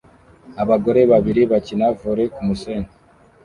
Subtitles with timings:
[0.63, 2.89] Abagore babiri bakina volley kumusenyi